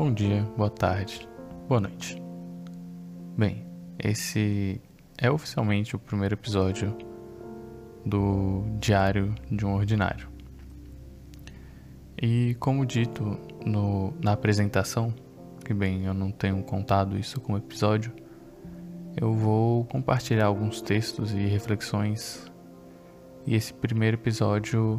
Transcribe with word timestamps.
Bom 0.00 0.14
dia, 0.14 0.42
boa 0.56 0.70
tarde, 0.70 1.28
boa 1.68 1.78
noite. 1.78 2.16
Bem, 3.36 3.66
esse 4.02 4.80
é 5.18 5.30
oficialmente 5.30 5.94
o 5.94 5.98
primeiro 5.98 6.36
episódio 6.36 6.96
do 8.06 8.64
Diário 8.78 9.34
de 9.52 9.66
um 9.66 9.74
Ordinário. 9.74 10.26
E 12.16 12.56
como 12.58 12.86
dito 12.86 13.38
no, 13.62 14.14
na 14.24 14.32
apresentação, 14.32 15.12
que 15.62 15.74
bem, 15.74 16.06
eu 16.06 16.14
não 16.14 16.30
tenho 16.30 16.62
contado 16.62 17.18
isso 17.18 17.38
como 17.38 17.58
episódio, 17.58 18.10
eu 19.14 19.34
vou 19.34 19.84
compartilhar 19.84 20.46
alguns 20.46 20.80
textos 20.80 21.30
e 21.34 21.46
reflexões. 21.46 22.50
E 23.46 23.54
esse 23.54 23.74
primeiro 23.74 24.16
episódio 24.16 24.98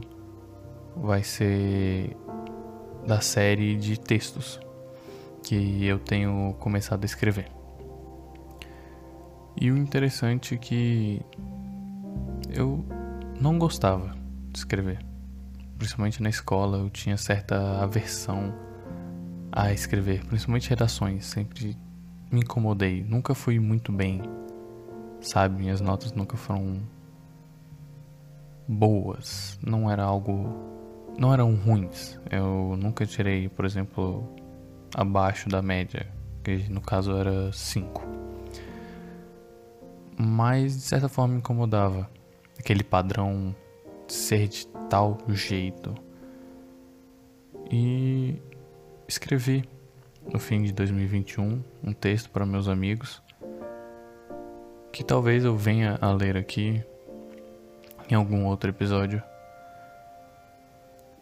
vai 0.96 1.24
ser 1.24 2.16
da 3.08 3.20
série 3.20 3.76
de 3.76 4.00
textos 4.00 4.60
que 5.44 5.86
eu 5.86 6.00
tenho 6.00 6.56
começado 6.60 7.04
a 7.04 7.06
escrever. 7.06 7.52
E 9.60 9.72
o 9.72 9.78
interessante 9.78 10.56
é 10.56 10.58
que 10.58 11.22
eu 12.50 12.86
não 13.40 13.58
gostava 13.60 14.16
de 14.50 14.58
escrever. 14.58 15.00
Principalmente 15.78 16.22
na 16.22 16.30
escola 16.30 16.78
eu 16.78 16.90
tinha 16.90 17.18
certa 17.18 17.82
aversão 17.82 18.54
a 19.52 19.74
escrever, 19.74 20.24
principalmente 20.26 20.70
redações, 20.70 21.26
sempre 21.26 21.76
me 22.32 22.40
incomodei, 22.40 23.04
nunca 23.04 23.36
fui 23.36 23.60
muito 23.60 23.92
bem, 23.92 24.22
sabe? 25.20 25.62
Minhas 25.62 25.82
notas 25.82 26.14
nunca 26.14 26.38
foram 26.38 26.80
boas, 28.68 29.60
não 29.62 29.92
era 29.92 30.04
algo. 30.04 30.48
não 31.18 31.34
eram 31.34 31.54
ruins. 31.56 32.18
Eu 32.30 32.78
nunca 32.78 33.06
tirei, 33.06 33.50
por 33.50 33.66
exemplo, 33.66 34.34
abaixo 34.94 35.50
da 35.50 35.62
média, 35.62 36.08
que 36.44 36.70
no 36.70 36.82
caso 36.82 37.16
era 37.16 37.52
5. 37.52 38.02
Mas 40.18 40.76
de 40.76 40.82
certa 40.82 41.10
forma 41.10 41.34
me 41.34 41.40
incomodava 41.40 42.10
aquele 42.60 42.84
padrão 42.84 43.56
ser 44.08 44.48
de 44.48 44.68
tal 44.90 45.18
jeito. 45.30 45.96
E 47.72 48.42
escrevi 49.08 49.64
no 50.32 50.40
fim 50.40 50.64
de 50.64 50.72
2021 50.74 51.64
um 51.84 51.94
texto 51.94 52.30
para 52.30 52.46
meus 52.46 52.68
amigos 52.68 53.22
que 54.92 55.04
talvez 55.04 55.46
eu 55.46 55.56
venha 55.56 55.98
a 56.02 56.12
ler 56.12 56.36
aqui 56.36 56.84
em 58.10 58.16
algum 58.16 58.46
outro 58.46 58.70
episódio. 58.70 59.24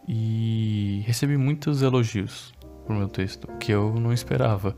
E 0.08 1.02
recebi 1.06 1.36
muitos 1.36 1.82
elogios 1.82 2.52
pro 2.90 2.98
meu 2.98 3.08
texto, 3.08 3.46
que 3.58 3.70
eu 3.70 3.94
não 3.94 4.12
esperava. 4.12 4.74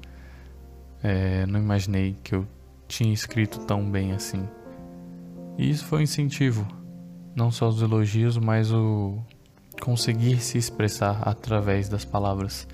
É, 1.02 1.46
não 1.46 1.58
imaginei 1.58 2.14
que 2.22 2.34
eu 2.34 2.46
tinha 2.86 3.12
escrito 3.12 3.60
tão 3.60 3.91
bem 3.91 4.12
assim. 4.12 4.46
E 5.56 5.70
isso 5.70 5.86
foi 5.86 6.00
um 6.00 6.02
incentivo, 6.02 6.66
não 7.34 7.50
só 7.50 7.68
os 7.68 7.80
elogios, 7.80 8.36
mas 8.36 8.70
o 8.70 9.18
conseguir 9.80 10.40
se 10.40 10.58
expressar 10.58 11.22
através 11.27 11.88
das 11.88 12.05
palavras. 12.05 12.68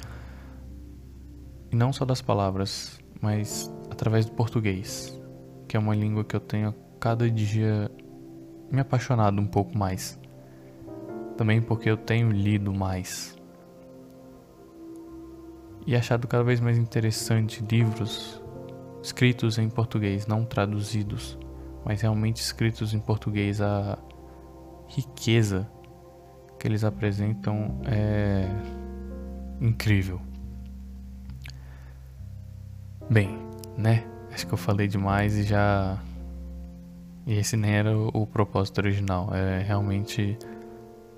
E 1.71 1.77
não 1.77 1.93
só 1.93 2.05
das 2.05 2.21
palavras, 2.21 2.99
mas 3.21 3.73
através 3.91 4.27
do 4.27 4.33
português, 4.33 5.17
que 5.69 5.77
é 5.77 5.81
uma 5.81 5.95
língua 5.95 6.25
que 6.25 6.35
eu 6.35 6.41
tenho 6.41 6.75
cada 6.99 7.31
dia 7.31 7.89
me 8.73 8.81
apaixonado 8.81 9.41
um 9.41 9.47
pouco 9.47 9.79
mais. 9.79 10.19
Também 11.37 11.63
porque 11.63 11.89
eu 11.89 11.97
tenho 11.97 12.33
lido 12.33 12.75
mais. 12.75 13.38
E 15.89 15.97
achado 15.97 16.29
cada 16.29 16.45
vez 16.45 16.61
mais 16.61 16.77
interessante 16.77 17.65
livros 17.65 18.43
escritos 19.03 19.57
em 19.57 19.71
português, 19.71 20.27
não 20.27 20.45
traduzidos, 20.45 21.39
mas 21.83 22.03
realmente 22.03 22.43
escritos 22.43 22.93
em 22.93 23.01
português. 23.01 23.63
A 23.63 23.97
riqueza 24.87 25.67
que 26.61 26.69
eles 26.69 26.85
apresentam 26.85 27.81
é 27.87 28.47
incrível. 29.63 30.21
Bem, 33.09 33.39
né? 33.75 34.05
Acho 34.31 34.47
que 34.47 34.53
eu 34.53 34.59
falei 34.59 34.89
demais 34.89 35.39
e 35.39 35.43
já. 35.43 35.99
E 37.27 37.33
esse 37.33 37.57
nem 37.57 37.73
era 37.73 37.97
o, 37.97 38.27
propósito 38.27 38.77
original, 38.77 39.35
é 39.35 39.63
realmente 39.63 40.37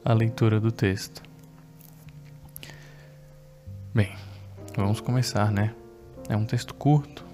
a 0.04 0.12
leitura 0.12 0.60
do 0.60 0.70
texto. 0.70 1.24
Bem, 3.92 4.12
vamos 4.76 5.00
começar, 5.00 5.50
né? 5.50 5.74
É 6.28 6.36
um 6.36 6.44
texto 6.44 6.74
curto, 6.74 7.24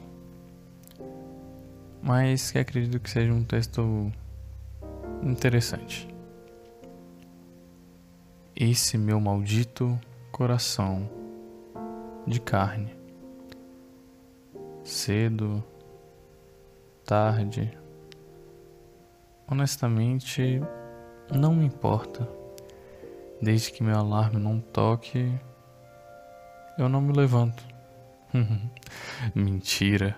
mas 2.02 2.50
que 2.50 2.58
acredito 2.58 2.98
que 3.00 3.10
seja 3.10 3.32
um 3.32 3.44
texto 3.44 4.12
interessante. 5.22 6.08
Esse 8.54 8.96
meu 8.96 9.20
maldito 9.20 9.98
coração 10.32 11.08
de 12.26 12.40
carne 12.40 12.96
cedo, 14.86 15.62
tarde. 17.04 17.76
Honestamente, 19.48 20.60
não 21.34 21.54
me 21.54 21.66
importa. 21.66 22.28
Desde 23.42 23.72
que 23.72 23.82
meu 23.82 23.98
alarme 23.98 24.38
não 24.38 24.60
toque, 24.60 25.30
eu 26.78 26.88
não 26.88 27.00
me 27.00 27.12
levanto. 27.12 27.64
Mentira. 29.34 30.16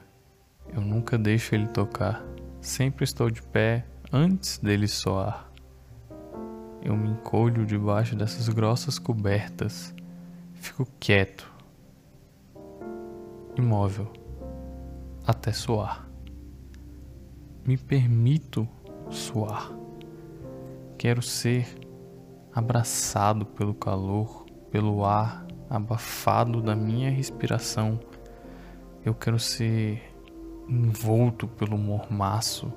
Eu 0.72 0.80
nunca 0.80 1.16
deixo 1.16 1.54
ele 1.54 1.68
tocar. 1.68 2.22
Sempre 2.60 3.04
estou 3.04 3.30
de 3.30 3.40
pé 3.42 3.86
antes 4.12 4.58
dele 4.58 4.86
soar. 4.88 5.50
Eu 6.82 6.96
me 6.96 7.08
encolho 7.08 7.64
debaixo 7.64 8.14
dessas 8.14 8.48
grossas 8.48 8.98
cobertas. 8.98 9.94
Fico 10.54 10.86
quieto, 10.98 11.50
imóvel 13.56 14.12
até 15.26 15.52
suar. 15.52 16.08
Me 17.64 17.76
permito 17.76 18.68
suar. 19.10 19.70
Quero 20.96 21.22
ser 21.22 21.66
abraçado 22.52 23.46
pelo 23.46 23.74
calor, 23.74 24.46
pelo 24.70 25.04
ar 25.04 25.47
abafado 25.68 26.60
da 26.60 26.74
minha 26.74 27.10
respiração. 27.10 27.98
Eu 29.04 29.14
quero 29.14 29.38
ser 29.38 30.02
envolto 30.68 31.46
pelo 31.48 31.78
mormaço, 31.78 32.72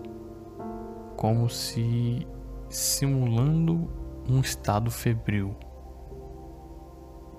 como 1.15 1.49
se 1.49 2.25
simulando 2.69 3.89
um 4.29 4.39
estado 4.39 4.89
febril. 4.89 5.55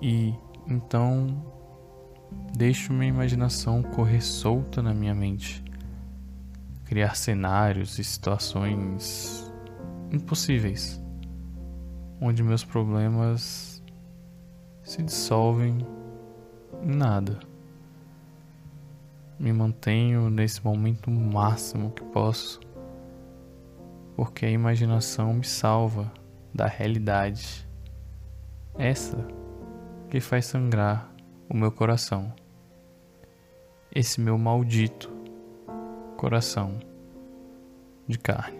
E 0.01 0.33
então 0.67 1.53
Deixo 2.55 2.93
minha 2.93 3.09
imaginação 3.09 3.81
correr 3.81 4.21
solta 4.21 4.81
na 4.81 4.93
minha 4.93 5.15
mente, 5.15 5.63
criar 6.85 7.15
cenários 7.15 7.97
e 7.97 8.03
situações 8.03 9.51
impossíveis, 10.11 11.01
onde 12.21 12.43
meus 12.43 12.63
problemas 12.63 13.82
se 14.83 15.01
dissolvem 15.01 15.87
em 16.83 16.95
nada. 16.95 17.39
Me 19.39 19.51
mantenho 19.51 20.29
nesse 20.29 20.63
momento 20.63 21.09
máximo 21.09 21.91
que 21.91 22.03
posso, 22.03 22.59
porque 24.15 24.45
a 24.45 24.51
imaginação 24.51 25.33
me 25.33 25.43
salva 25.43 26.11
da 26.53 26.67
realidade, 26.67 27.67
essa 28.77 29.25
que 30.09 30.19
faz 30.19 30.45
sangrar 30.45 31.11
o 31.49 31.57
meu 31.57 31.71
coração 31.71 32.31
esse 33.95 34.19
meu 34.19 34.39
maldito 34.39 35.11
coração 36.17 36.79
de 38.07 38.17
carne. 38.17 38.57